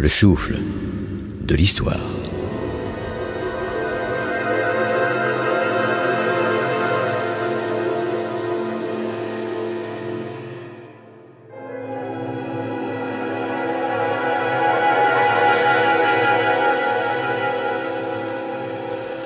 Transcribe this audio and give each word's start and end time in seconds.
Le 0.00 0.08
souffle 0.08 0.58
de 1.42 1.54
l'histoire. 1.54 2.00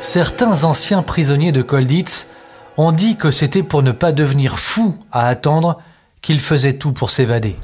Certains 0.00 0.64
anciens 0.64 1.02
prisonniers 1.04 1.52
de 1.52 1.62
Colditz 1.62 2.30
ont 2.76 2.90
dit 2.90 3.16
que 3.16 3.30
c'était 3.30 3.62
pour 3.62 3.84
ne 3.84 3.92
pas 3.92 4.10
devenir 4.10 4.58
fou 4.58 4.96
à 5.12 5.28
attendre 5.28 5.80
qu'ils 6.20 6.40
faisaient 6.40 6.78
tout 6.78 6.92
pour 6.92 7.12
s'évader. 7.12 7.54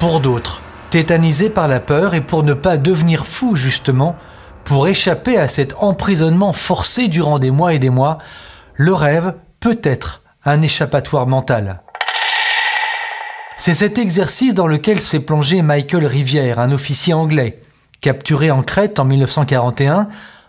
Pour 0.00 0.20
d'autres, 0.20 0.62
tétanisés 0.88 1.50
par 1.50 1.68
la 1.68 1.78
peur 1.78 2.14
et 2.14 2.22
pour 2.22 2.42
ne 2.42 2.54
pas 2.54 2.78
devenir 2.78 3.26
fou 3.26 3.54
justement, 3.54 4.16
pour 4.64 4.88
échapper 4.88 5.36
à 5.36 5.46
cet 5.46 5.74
emprisonnement 5.78 6.54
forcé 6.54 7.06
durant 7.08 7.38
des 7.38 7.50
mois 7.50 7.74
et 7.74 7.78
des 7.78 7.90
mois, 7.90 8.16
le 8.74 8.94
rêve 8.94 9.34
peut 9.60 9.78
être 9.82 10.22
un 10.46 10.62
échappatoire 10.62 11.26
mental. 11.26 11.82
C'est 13.58 13.74
cet 13.74 13.98
exercice 13.98 14.54
dans 14.54 14.66
lequel 14.66 15.02
s'est 15.02 15.20
plongé 15.20 15.60
Michael 15.60 16.06
Rivière, 16.06 16.60
un 16.60 16.72
officier 16.72 17.12
anglais, 17.12 17.58
capturé 18.00 18.50
en 18.50 18.62
Crète 18.62 18.98
en 19.00 19.04
1941, 19.04 20.08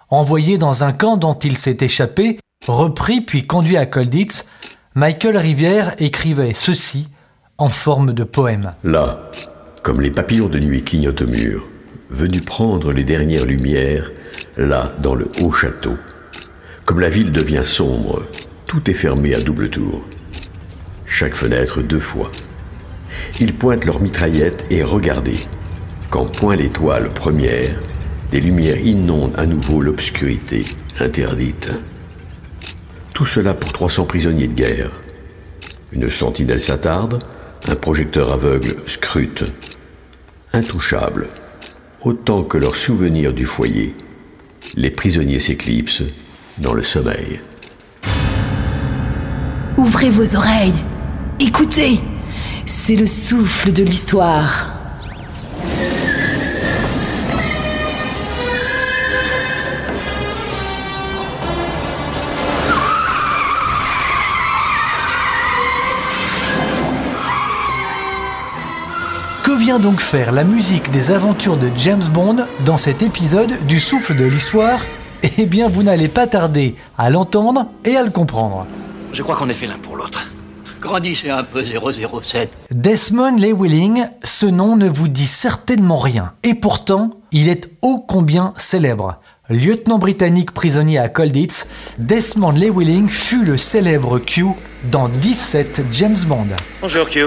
envoyé 0.10 0.58
dans 0.58 0.86
un 0.86 0.94
camp 0.94 1.18
dont 1.18 1.34
il 1.34 1.58
s'est 1.58 1.78
échappé, 1.82 2.40
repris 2.68 3.20
puis 3.20 3.46
conduit 3.46 3.76
à 3.76 3.86
Colditz, 3.86 4.50
Michael 4.96 5.36
Rivière 5.36 5.94
écrivait 5.98 6.54
ceci 6.54 7.10
en 7.62 7.70
forme 7.70 8.14
de 8.14 8.24
poème. 8.24 8.74
Là, 8.84 9.30
comme 9.84 10.02
les 10.02 10.10
papillons 10.10 10.50
de 10.50 10.58
nuit 10.58 10.82
clignotent 10.82 11.22
au 11.22 11.28
mur, 11.28 11.68
venus 12.10 12.44
prendre 12.44 12.92
les 12.92 13.04
dernières 13.04 13.46
lumières, 13.46 14.12
là, 14.58 14.92
dans 15.04 15.14
le 15.14 15.28
haut 15.40 15.52
château, 15.52 15.96
comme 16.86 17.00
la 17.00 17.10
ville 17.10 17.32
devient 17.32 17.62
sombre, 17.64 18.24
tout 18.66 18.90
est 18.90 18.96
fermé 18.96 19.36
à 19.36 19.42
double 19.42 19.70
tour. 19.70 20.04
Chaque 21.06 21.36
fenêtre 21.36 21.84
deux 21.84 22.00
fois. 22.00 22.32
Ils 23.40 23.54
pointent 23.54 23.86
leurs 23.86 24.02
mitraillettes 24.02 24.66
et 24.72 24.82
regardez. 24.82 25.46
Quand 26.10 26.26
point 26.26 26.56
l'étoile 26.56 27.12
première, 27.14 27.80
des 28.32 28.42
lumières 28.42 28.80
inondent 28.80 29.36
à 29.38 29.46
nouveau 29.46 29.84
l'obscurité 29.84 30.66
interdite. 31.00 31.70
Tout 33.14 33.28
cela 33.28 33.54
pour 33.54 33.72
300 33.72 34.06
prisonniers 34.06 34.48
de 34.48 34.56
guerre. 34.56 34.90
Une 35.92 36.10
sentinelle 36.10 36.60
s'attarde, 36.60 37.24
un 37.72 37.76
projecteur 37.76 38.34
aveugle 38.34 38.76
scrute. 38.86 39.46
Intouchables, 40.52 41.30
autant 42.04 42.44
que 42.44 42.58
leurs 42.58 42.76
souvenirs 42.76 43.34
du 43.34 43.46
foyer, 43.46 43.96
les 44.76 44.92
prisonniers 44.92 45.40
s'éclipsent 45.40 46.04
dans 46.58 46.74
le 46.74 46.84
sommeil. 46.84 47.40
Ouvrez 49.78 50.10
vos 50.10 50.36
oreilles, 50.36 50.84
écoutez 51.40 52.02
c'est 52.66 52.96
le 52.96 53.08
souffle 53.08 53.72
de 53.72 53.84
l'histoire. 53.84 54.81
Que 69.52 69.58
vient 69.58 69.80
donc 69.80 70.00
faire 70.00 70.32
la 70.32 70.46
musique 70.46 70.92
des 70.92 71.12
aventures 71.12 71.58
de 71.58 71.70
James 71.76 72.06
Bond 72.14 72.38
dans 72.66 72.78
cet 72.78 73.02
épisode 73.02 73.52
du 73.68 73.82
souffle 73.82 74.16
de 74.16 74.24
l'histoire? 74.24 74.80
Eh 75.38 75.46
bien, 75.46 75.68
vous 75.68 75.84
n'allez 75.84 76.08
pas 76.08 76.26
tarder 76.26 76.74
à 76.98 77.10
l'entendre 77.10 77.66
et 77.84 77.98
à 77.98 78.04
le 78.04 78.12
comprendre. 78.12 78.66
Je 79.12 79.22
crois 79.22 79.36
qu'on 79.36 79.50
est 79.50 79.54
fait 79.54 79.68
l'un 79.68 79.78
pour 79.78 79.98
l'autre. 79.98 80.26
Grandissez 80.80 81.30
un 81.30 81.44
peu 81.44 81.66
007. 81.66 82.58
Desmond 82.72 83.36
Llewellyn, 83.36 84.12
ce 84.24 84.46
nom 84.46 84.78
ne 84.78 84.88
vous 84.88 85.10
dit 85.10 85.28
certainement 85.28 85.98
rien. 85.98 86.32
Et 86.44 86.54
pourtant, 86.54 87.10
il 87.34 87.50
est 87.50 87.70
ô 87.82 88.00
combien 88.08 88.54
célèbre. 88.56 89.20
Lieutenant 89.50 89.98
britannique 89.98 90.52
prisonnier 90.52 90.98
à 90.98 91.10
Colditz, 91.10 91.68
Desmond 91.98 92.54
Llewellyn 92.54 93.10
fut 93.10 93.44
le 93.44 93.58
célèbre 93.58 94.18
Q 94.20 94.46
dans 94.90 95.10
17 95.10 95.84
James 95.92 96.20
Bond. 96.26 96.48
Bonjour 96.82 97.10
Q. 97.10 97.26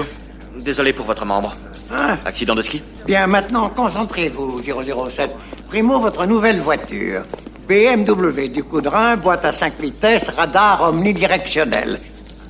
Désolé 0.59 0.91
pour 0.91 1.05
votre 1.05 1.25
membre. 1.25 1.55
Ah. 1.91 2.17
Accident 2.25 2.55
de 2.55 2.61
ski 2.61 2.81
Bien, 3.05 3.27
maintenant, 3.27 3.69
concentrez-vous, 3.69 4.61
007. 4.63 5.31
Primo, 5.67 5.99
votre 5.99 6.25
nouvelle 6.25 6.59
voiture. 6.59 7.23
BMW 7.67 8.49
du 8.49 8.63
coup 8.63 8.81
de 8.81 8.87
rein, 8.87 9.17
boîte 9.17 9.45
à 9.45 9.51
5 9.51 9.73
vitesses, 9.79 10.29
radar 10.29 10.83
omnidirectionnel 10.89 11.99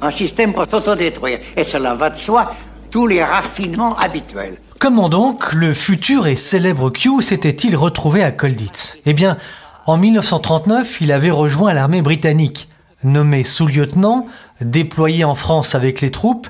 un 0.02 0.12
système 0.12 0.54
pour 0.54 0.66
s'autodétruire. 0.70 1.40
Et 1.56 1.64
cela 1.64 1.96
va 1.96 2.10
de 2.10 2.18
soi, 2.18 2.54
tous 2.92 3.08
les 3.08 3.24
raffinements 3.24 3.98
habituels. 3.98 4.58
Comment 4.80 5.10
donc 5.10 5.54
le 5.54 5.74
futur 5.74 6.28
et 6.28 6.36
célèbre 6.36 6.90
Q 6.90 7.22
s'était-il 7.22 7.76
retrouvé 7.76 8.24
à 8.24 8.32
Colditz 8.32 8.98
Eh 9.06 9.14
bien, 9.14 9.38
en 9.86 9.98
1939, 9.98 11.02
il 11.02 11.12
avait 11.12 11.32
rejoint 11.32 11.74
l'armée 11.74 12.02
britannique. 12.02 12.70
Nommé 13.04 13.44
sous-lieutenant, 13.44 14.26
déployé 14.62 15.24
en 15.24 15.36
France 15.36 15.76
avec 15.76 16.02
les 16.02 16.12
troupes, 16.12 16.48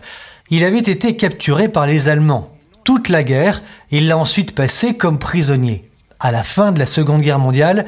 il 0.50 0.64
avait 0.64 0.80
été 0.80 1.18
capturé 1.18 1.68
par 1.68 1.86
les 1.86 2.08
Allemands. 2.08 2.55
Toute 2.86 3.10
la 3.10 3.24
guerre, 3.24 3.62
il 3.92 4.08
l'a 4.08 4.18
ensuite 4.18 4.56
passé 4.56 4.96
comme 4.96 5.20
prisonnier. 5.20 5.90
À 6.20 6.32
la 6.32 6.44
fin 6.44 6.72
de 6.72 6.80
la 6.80 6.86
Seconde 6.86 7.22
Guerre 7.22 7.40
mondiale, 7.40 7.86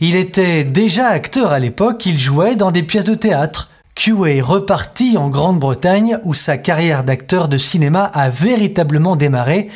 il 0.00 0.14
était 0.14 0.62
déjà 0.62 1.08
acteur 1.08 1.52
à 1.52 1.58
l'époque, 1.58 2.06
il 2.06 2.18
jouait 2.18 2.54
dans 2.54 2.70
des 2.70 2.82
pièces 2.82 3.06
de 3.06 3.14
théâtre, 3.14 3.70
Q 3.94 4.28
est 4.28 4.42
reparti 4.42 5.16
en 5.16 5.30
Grande-Bretagne 5.30 6.18
où 6.24 6.34
sa 6.34 6.58
carrière 6.58 7.04
d'acteur 7.04 7.48
de 7.48 7.56
cinéma 7.56 8.04
a 8.04 8.28
véritablement 8.28 9.16
démarré. 9.16 9.70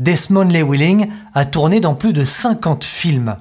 Desmond 0.00 0.48
Llewellyn 0.48 1.06
a 1.34 1.44
tourné 1.44 1.78
dans 1.78 1.94
plus 1.94 2.12
de 2.12 2.24
50 2.24 2.82
films. 2.82 3.36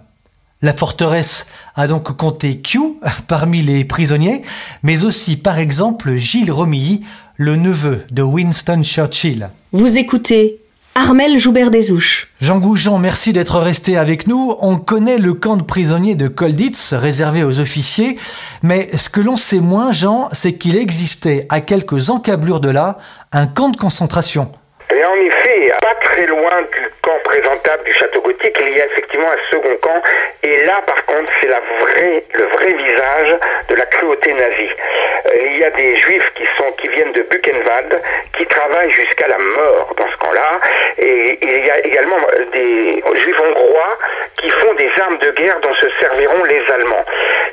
La 0.61 0.73
forteresse 0.73 1.47
a 1.75 1.87
donc 1.87 2.15
compté 2.17 2.59
Q 2.59 2.79
parmi 3.27 3.61
les 3.63 3.85
prisonniers, 3.85 4.43
mais 4.83 5.03
aussi 5.03 5.35
par 5.35 5.57
exemple 5.57 6.17
Gilles 6.17 6.51
Romilly, 6.51 7.01
le 7.39 7.55
neveu 7.55 8.05
de 8.11 8.21
Winston 8.21 8.83
Churchill. 8.83 9.49
Vous 9.71 9.97
écoutez 9.97 10.59
Armel 10.93 11.39
Joubert-Desouches. 11.39 12.27
Jean 12.41 12.59
Goujon, 12.59 12.99
merci 12.99 13.31
d'être 13.31 13.59
resté 13.59 13.95
avec 13.95 14.27
nous. 14.27 14.55
On 14.59 14.75
connaît 14.75 15.17
le 15.17 15.33
camp 15.33 15.55
de 15.55 15.63
prisonniers 15.63 16.15
de 16.15 16.27
Colditz, 16.27 16.93
réservé 16.93 17.45
aux 17.45 17.61
officiers, 17.61 18.17
mais 18.61 18.89
ce 18.97 19.07
que 19.07 19.21
l'on 19.21 19.37
sait 19.37 19.61
moins, 19.61 19.93
Jean, 19.93 20.27
c'est 20.33 20.55
qu'il 20.55 20.75
existait 20.75 21.45
à 21.47 21.61
quelques 21.61 22.09
encablures 22.09 22.59
de 22.59 22.69
là 22.69 22.97
un 23.31 23.47
camp 23.47 23.69
de 23.69 23.77
concentration. 23.77 24.51
Et 24.91 25.05
en 25.05 25.15
effet, 25.15 25.71
pas 25.81 25.95
très 26.01 26.25
loin 26.25 26.61
du 26.71 26.89
camp 27.01 27.19
présentable 27.23 27.83
du 27.83 27.93
château 27.93 28.21
gothique, 28.21 28.57
il 28.59 28.77
y 28.77 28.81
a 28.81 28.85
effectivement 28.85 29.31
un 29.31 29.51
second 29.51 29.75
camp. 29.81 30.01
Et 30.43 30.65
là, 30.65 30.81
par 30.85 31.05
contre, 31.05 31.31
c'est 31.39 31.47
le 31.47 32.45
vrai 32.45 32.73
visage 32.73 33.37
de 33.69 33.75
la 33.75 33.85
cruauté 33.85 34.33
nazie. 34.33 34.71
Euh, 35.25 35.29
il 35.45 35.57
y 35.59 35.63
a 35.63 35.69
des 35.71 35.95
juifs 35.97 36.31
qui 36.35 36.43
sont, 36.57 36.71
qui 36.73 36.87
viennent 36.87 37.11
de 37.11 37.21
Buchenwald, 37.21 38.01
qui 38.37 38.45
travaillent 38.45 38.91
jusqu'à 38.91 39.27
la 39.27 39.37
mort 39.37 39.93
dans 39.95 40.09
ce 40.09 40.17
camp-là. 40.17 40.59
Et 40.97 41.37
il 41.41 41.65
y 41.65 41.69
a 41.69 41.79
également 41.85 42.17
des 42.51 43.03
juifs 43.15 43.39
hongrois 43.39 43.97
qui 44.37 44.49
font 44.49 44.73
des 44.73 44.89
armes 45.01 45.17
de 45.19 45.31
guerre 45.31 45.59
dont 45.61 45.73
se 45.75 45.87
serviront 45.99 46.43
les 46.45 46.63
Allemands. 46.73 47.05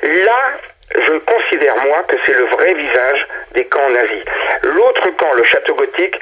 Là, 0.02 0.50
je 0.94 1.12
considère 1.18 1.76
moi 1.84 2.02
que 2.08 2.16
c'est 2.24 2.36
le 2.36 2.44
vrai 2.44 2.74
visage 2.74 3.26
des 3.54 3.64
camps 3.64 3.90
nazis. 3.90 4.24
L'autre 4.62 5.10
camp, 5.16 5.32
le 5.34 5.44
château 5.44 5.74
gothique, 5.74 6.18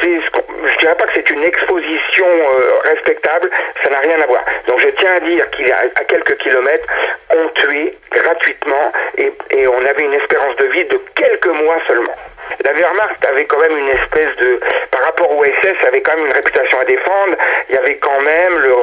c'est 0.00 0.20
ce 0.20 0.40
je 0.72 0.78
dirais 0.78 0.94
pas 0.94 1.04
que 1.06 1.12
c'est 1.14 1.30
une 1.30 1.42
exposition 1.44 2.26
euh, 2.26 2.88
respectable, 2.88 3.50
ça 3.82 3.90
n'a 3.90 3.98
rien 4.00 4.20
à 4.20 4.26
voir. 4.26 4.44
Donc 4.66 4.80
je 4.80 4.88
tiens 4.88 5.12
à 5.16 5.20
dire 5.20 5.48
qu'il 5.50 5.68
y 5.68 5.72
a 5.72 5.78
à 5.94 6.04
quelques 6.04 6.36
kilomètres, 6.38 6.86
on 7.34 7.48
tuait 7.48 7.94
gratuitement 8.10 8.92
et, 9.16 9.32
et 9.50 9.66
on 9.66 9.84
avait 9.84 10.04
une 10.04 10.14
espérance 10.14 10.56
de 10.56 10.64
vie 10.66 10.84
de 10.84 11.00
quelques 11.14 11.46
mois 11.46 11.78
seulement. 11.86 12.16
La 12.64 12.72
Wehrmacht 12.72 13.24
avait 13.24 13.44
quand 13.44 13.58
même 13.60 13.76
une 13.76 13.88
espèce 13.90 14.36
de, 14.36 14.60
par 14.90 15.02
rapport 15.02 15.30
au 15.30 15.44
SS, 15.44 15.76
avait 15.86 16.02
quand 16.02 16.16
même 16.16 16.26
une 16.26 16.32
réputation 16.32 16.78
à 16.80 16.84
défendre. 16.84 17.36
Il 17.68 17.74
y 17.74 17.78
avait 17.78 17.96
quand 17.96 18.20
même 18.20 18.58
le, 18.58 18.74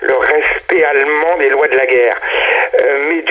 le 0.00 0.16
respect 0.16 0.84
allemand 0.84 1.36
des 1.38 1.50
lois 1.50 1.68
de 1.68 1.76
la 1.76 1.86
guerre. 1.86 2.16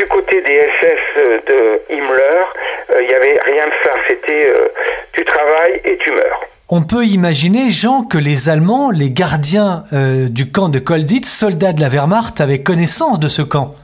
Euh, 0.01 0.03
du 0.03 0.07
côté 0.07 0.41
des 0.41 0.67
SS 0.79 1.45
de 1.47 1.81
Himmler, 1.89 2.43
euh, 2.91 3.01
il 3.01 3.07
n'y 3.07 3.13
avait 3.13 3.39
rien 3.45 3.67
de 3.67 3.73
ça. 3.83 3.91
C'était 4.07 4.47
euh, 4.47 4.67
tu 5.13 5.23
travailles 5.25 5.81
et 5.85 5.97
tu 5.97 6.11
meurs. 6.11 6.41
On 6.69 6.83
peut 6.83 7.03
imaginer, 7.03 7.69
Jean, 7.69 8.03
que 8.03 8.17
les 8.17 8.49
Allemands, 8.49 8.91
les 8.91 9.09
gardiens 9.09 9.83
du 9.91 10.49
camp 10.53 10.69
de 10.69 10.79
Kolditz, 10.79 11.27
soldats 11.27 11.73
de 11.73 11.81
la 11.81 11.89
Wehrmacht, 11.89 12.39
avaient 12.39 12.63
connaissance 12.63 13.19
de 13.19 13.27
ce 13.27 13.41
camp. 13.41 13.75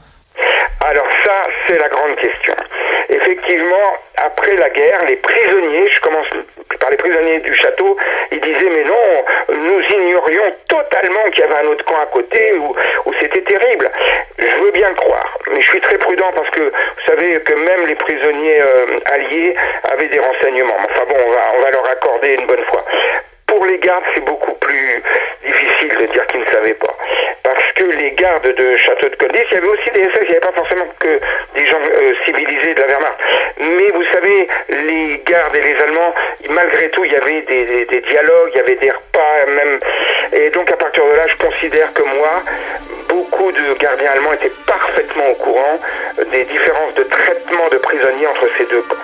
Alors 0.80 1.06
ça, 1.22 1.34
c'est 1.66 1.78
la 1.78 1.88
grande 1.90 2.16
question 2.16 2.54
effectivement, 3.08 3.96
après 4.16 4.56
la 4.56 4.70
guerre, 4.70 5.04
les 5.06 5.16
prisonniers, 5.16 5.88
je 5.90 6.00
commence 6.00 6.26
par 6.80 6.90
les 6.90 6.96
prisonniers 6.96 7.40
du 7.40 7.54
château, 7.54 7.96
ils 8.30 8.40
disaient 8.40 8.70
mais 8.70 8.84
non, 8.84 9.54
nous 9.54 9.80
ignorions 9.80 10.54
totalement 10.68 11.24
qu'il 11.32 11.40
y 11.40 11.42
avait 11.44 11.66
un 11.66 11.68
autre 11.68 11.84
camp 11.84 12.00
à 12.02 12.06
côté 12.06 12.54
où, 12.56 12.74
c'était 13.20 13.42
terrible. 13.42 13.90
Bien 14.78 14.94
croire, 14.94 15.36
mais 15.50 15.60
je 15.60 15.70
suis 15.70 15.80
très 15.80 15.98
prudent 15.98 16.30
parce 16.36 16.50
que 16.50 16.60
vous 16.60 17.04
savez 17.04 17.40
que 17.40 17.52
même 17.52 17.86
les 17.88 17.96
prisonniers 17.96 18.60
euh, 18.60 19.00
alliés 19.06 19.52
avaient 19.82 20.06
des 20.06 20.20
renseignements. 20.20 20.76
Enfin 20.84 21.02
bon, 21.08 21.16
on 21.26 21.30
va, 21.32 21.40
on 21.56 21.62
va 21.62 21.70
leur 21.72 21.84
accorder 21.90 22.34
une 22.34 22.46
bonne 22.46 22.62
fois. 22.62 22.84
Pour 23.48 23.66
les 23.66 23.78
gardes, 23.78 24.04
c'est 24.14 24.24
beaucoup 24.24 24.52
plus 24.52 25.02
difficile 25.44 25.96
de 25.98 26.12
dire 26.12 26.24
qu'ils 26.28 26.42
ne 26.42 26.46
savaient 26.46 26.74
pas. 26.74 26.94
Parce 27.42 27.72
que 27.74 27.84
les 27.86 28.12
gardes 28.12 28.54
de 28.54 28.76
Château 28.76 29.08
de 29.08 29.16
Coldis, 29.16 29.40
il 29.50 29.54
y 29.54 29.58
avait 29.58 29.66
aussi 29.66 29.90
des 29.90 30.00
SS, 30.00 30.18
il 30.22 30.26
n'y 30.26 30.36
avait 30.36 30.46
pas 30.46 30.52
forcément 30.52 30.86
que 31.00 31.20
des 31.56 31.66
gens 31.66 31.80
euh, 31.82 32.14
civilisés 32.24 32.74
de 32.74 32.80
la 32.80 32.86
Wehrmacht. 32.86 33.18
Mais 33.58 33.88
vous 33.92 34.04
savez, 34.12 34.46
les 34.68 35.20
gardes 35.26 35.56
et 35.56 35.60
les 35.60 35.74
Allemands, 35.82 36.14
malgré 36.50 36.88
tout, 36.90 37.04
il 37.04 37.12
y 37.12 37.16
avait 37.16 37.40
des, 37.42 37.84
des 37.84 38.00
dialogues, 38.02 38.50
il 38.54 38.58
y 38.58 38.60
avait 38.60 38.76
des 38.76 38.90
repas, 38.90 39.46
même. 39.48 39.80
Et 40.34 40.50
donc 40.50 40.70
à 40.70 40.76
partir 40.76 41.04
de 41.04 41.16
là, 41.16 41.24
je 41.26 41.36
considère 41.44 41.92
que 41.94 42.02
moi, 42.02 42.44
beaucoup 43.38 43.52
de 43.52 43.78
gardiens 43.78 44.10
allemands 44.10 44.32
étaient 44.32 44.52
parfaitement 44.66 45.30
au 45.30 45.34
courant 45.34 45.80
des 46.30 46.44
différences 46.44 46.94
de 46.96 47.02
traitement 47.04 47.68
de 47.72 47.78
prisonniers 47.78 48.26
entre 48.26 48.48
ces 48.56 48.66
deux 48.66 48.82
camps. 48.82 48.96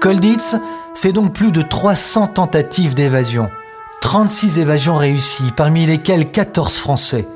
Kolditz, 0.00 0.56
c'est 0.94 1.12
donc 1.12 1.34
plus 1.34 1.52
de 1.52 1.62
300 1.62 2.28
tentatives 2.28 2.94
d'évasion, 2.94 3.50
36 4.00 4.58
évasions 4.58 4.96
réussies, 4.96 5.52
parmi 5.56 5.86
lesquelles 5.86 6.30
14 6.30 6.78
Français. 6.78 7.26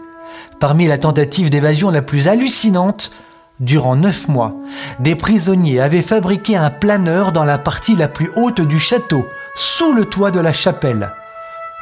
Parmi 0.61 0.87
la 0.87 0.97
tentative 0.97 1.50
d'évasion 1.50 1.90
la 1.90 2.00
plus 2.00 2.26
hallucinante, 2.26 3.11
durant 3.60 3.96
9 3.96 4.28
mois, 4.28 4.54
des 4.98 5.14
prisonniers 5.14 5.80
avaient 5.80 6.02
fabriqué 6.02 6.56
un 6.56 6.70
planeur 6.70 7.32
dans 7.32 7.44
la 7.44 7.58
partie 7.58 7.96
la 7.96 8.08
plus 8.08 8.30
haute 8.36 8.60
du 8.60 8.78
château, 8.78 9.26
sous 9.56 9.92
le 9.92 10.04
toit 10.04 10.30
de 10.30 10.40
la 10.40 10.52
chapelle. 10.52 11.12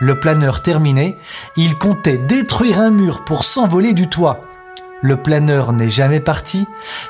Le 0.01 0.19
planeur 0.19 0.63
terminé, 0.63 1.17
ils 1.57 1.79
comptaient 1.79 2.19
détruire 2.19 2.81
un 2.81 2.91
mur 2.91 3.25
pour 3.25 3.45
s'envoler 3.45 3.93
du 3.93 4.09
toit. 4.09 4.41
Le 5.01 5.17
planeur 5.17 5.73
n'est 5.73 5.91
jamais 5.91 6.21
parti, 6.21 6.67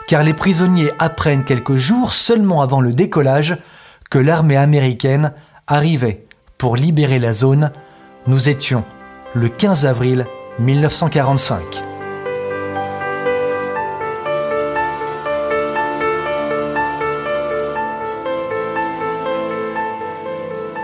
car 0.07 0.23
les 0.23 0.35
prisonniers 0.35 0.93
apprennent 0.99 1.45
quelques 1.45 1.77
jours 1.77 2.15
seulement 2.15 2.63
avant 2.63 2.81
le 2.81 2.93
décollage 2.93 3.59
que 4.11 4.19
l'armée 4.19 4.57
américaine 4.57 5.33
arrivait 5.67 6.27
pour 6.59 6.77
libérer 6.77 7.19
la 7.19 7.33
zone. 7.33 7.73
Nous 8.27 8.49
étions 8.49 8.85
le 9.35 9.49
15 9.49 9.87
avril 9.87 10.27
1945. 10.59 11.92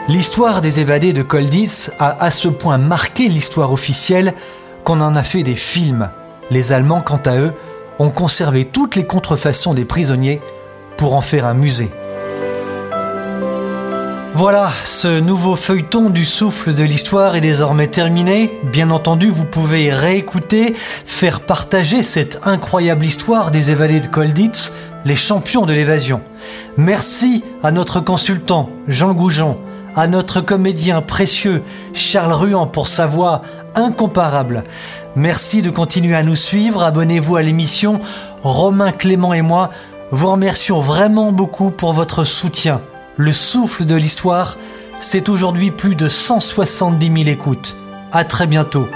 L'histoire 0.08 0.62
des 0.62 0.80
évadés 0.80 1.12
de 1.12 1.22
Kolditz 1.22 1.92
a 1.98 2.24
à 2.24 2.30
ce 2.30 2.48
point 2.48 2.78
marqué 2.78 3.28
l'histoire 3.28 3.74
officielle 3.74 4.32
qu'on 4.82 5.02
en 5.02 5.14
a 5.14 5.22
fait 5.22 5.42
des 5.42 5.54
films. 5.54 6.08
Les 6.50 6.72
Allemands, 6.72 7.02
quant 7.02 7.20
à 7.26 7.36
eux, 7.36 7.52
ont 7.98 8.08
conservé 8.08 8.64
toutes 8.64 8.96
les 8.96 9.04
contrefaçons 9.04 9.74
des 9.74 9.84
prisonniers 9.84 10.40
pour 10.96 11.14
en 11.14 11.20
faire 11.20 11.44
un 11.44 11.52
musée. 11.52 11.90
Voilà, 14.32 14.70
ce 14.82 15.20
nouveau 15.20 15.56
feuilleton 15.56 16.08
du 16.08 16.24
souffle 16.24 16.72
de 16.72 16.84
l'histoire 16.84 17.36
est 17.36 17.42
désormais 17.42 17.88
terminé. 17.88 18.58
Bien 18.62 18.90
entendu, 18.90 19.28
vous 19.28 19.44
pouvez 19.44 19.92
réécouter, 19.92 20.72
faire 20.74 21.40
partager 21.40 22.02
cette 22.02 22.40
incroyable 22.44 23.04
histoire 23.04 23.50
des 23.50 23.72
évadés 23.72 24.00
de 24.00 24.06
Kolditz, 24.06 24.72
les 25.04 25.16
champions 25.16 25.66
de 25.66 25.74
l'évasion. 25.74 26.22
Merci 26.78 27.44
à 27.62 27.72
notre 27.72 28.00
consultant 28.00 28.70
Jean 28.86 29.12
Goujon, 29.12 29.58
à 29.98 30.06
notre 30.06 30.40
comédien 30.40 31.02
précieux 31.02 31.64
Charles 31.92 32.32
Ruan 32.32 32.68
pour 32.68 32.86
sa 32.86 33.08
voix 33.08 33.42
incomparable. 33.74 34.62
Merci 35.16 35.60
de 35.60 35.70
continuer 35.70 36.14
à 36.14 36.22
nous 36.22 36.36
suivre, 36.36 36.84
abonnez-vous 36.84 37.34
à 37.34 37.42
l'émission. 37.42 37.98
Romain 38.44 38.92
Clément 38.92 39.34
et 39.34 39.42
moi 39.42 39.70
vous 40.12 40.30
remercions 40.30 40.78
vraiment 40.78 41.32
beaucoup 41.32 41.72
pour 41.72 41.92
votre 41.94 42.22
soutien. 42.22 42.80
Le 43.16 43.32
souffle 43.32 43.86
de 43.86 43.96
l'histoire, 43.96 44.56
c'est 45.00 45.28
aujourd'hui 45.28 45.72
plus 45.72 45.96
de 45.96 46.08
170 46.08 47.24
000 47.24 47.28
écoutes. 47.28 47.76
À 48.12 48.24
très 48.24 48.46
bientôt. 48.46 48.88